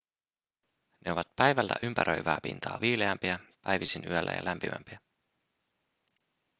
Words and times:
ne 1.05 1.11
ovat 1.11 1.35
päivällä 1.35 1.75
ympäröivää 1.83 2.37
pintaa 2.43 2.81
viileämpiä 2.81 3.39
päivisin 3.61 4.05
yöllä 4.11 4.31
ja 4.31 4.45
lämpimämpiä 4.45 4.99